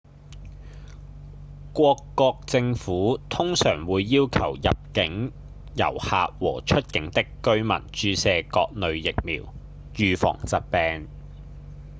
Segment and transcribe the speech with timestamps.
[1.75, 5.33] 各國政府通常會要求入境的
[5.83, 9.53] 遊客和出境的居民注射各類疫苗
[9.93, 11.07] 預防疾病